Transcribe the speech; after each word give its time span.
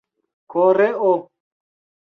koreo 0.51 1.13